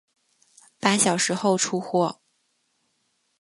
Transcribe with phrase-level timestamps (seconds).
[0.79, 2.19] 八小时后出货